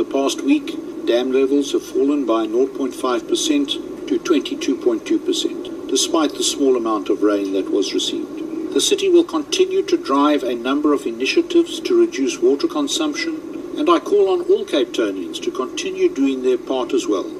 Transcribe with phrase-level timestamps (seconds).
[0.00, 0.74] the past week,
[1.04, 7.70] dam levels have fallen by 0.5% to 22.2%, despite the small amount of rain that
[7.70, 8.72] was received.
[8.72, 13.90] The city will continue to drive a number of initiatives to reduce water consumption, and
[13.90, 17.39] I call on all Capetonians to continue doing their part as well.